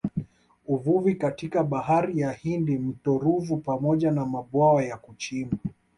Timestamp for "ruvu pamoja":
3.17-4.11